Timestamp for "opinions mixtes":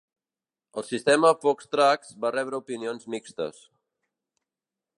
2.63-3.61